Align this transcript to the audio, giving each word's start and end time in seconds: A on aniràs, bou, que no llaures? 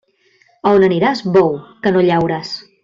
A 0.69 0.71
on 0.77 0.85
aniràs, 0.87 1.21
bou, 1.37 1.53
que 1.85 1.95
no 1.97 2.07
llaures? 2.11 2.59